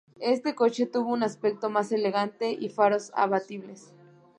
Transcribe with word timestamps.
Este 0.19 0.55
coche 0.55 0.87
tuvo 0.87 1.13
un 1.13 1.21
aspecto 1.21 1.69
más 1.69 1.91
elegante 1.91 2.57
y 2.59 2.69
faros 2.69 3.11
abatibles. 3.13 3.93